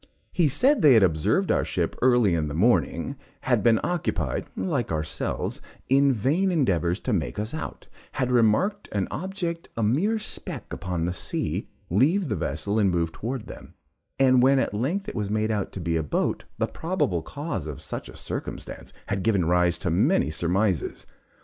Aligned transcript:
He 0.31 0.47
said 0.47 0.81
they 0.81 0.95
had 0.95 1.03
observed 1.03 1.51
our 1.51 1.63
ship 1.63 1.95
early 2.01 2.33
in 2.33 2.47
the 2.47 2.55
morning 2.55 3.17
had 3.41 3.61
been 3.61 3.79
occupied 3.83 4.47
(like 4.57 4.91
ourselves) 4.91 5.61
in 5.89 6.11
vain 6.11 6.51
endeavors 6.51 6.99
to 7.01 7.13
make 7.13 7.37
us 7.37 7.53
out 7.53 7.85
had 8.13 8.31
remarked 8.31 8.89
an 8.93 9.07
object, 9.11 9.69
a 9.77 9.83
mere 9.83 10.17
speck 10.17 10.73
upon 10.73 11.05
the 11.05 11.13
sea, 11.13 11.69
leave 11.91 12.29
the 12.29 12.35
vessel 12.35 12.79
and 12.79 12.89
move 12.89 13.11
towards 13.11 13.45
them, 13.45 13.75
and 14.17 14.41
when 14.41 14.57
at 14.57 14.73
length 14.73 15.07
it 15.07 15.13
was 15.13 15.29
made 15.29 15.51
out 15.51 15.71
to 15.73 15.79
be 15.79 15.95
a 15.97 16.01
boat, 16.01 16.45
the 16.57 16.65
probable 16.65 17.21
cause 17.21 17.67
of 17.67 17.79
such 17.79 18.09
a 18.09 18.15
circumstance 18.17 18.93
had 19.05 19.21
given 19.21 19.45
rise 19.45 19.77
to 19.77 19.91
many 19.91 20.31
surmises. 20.31 21.05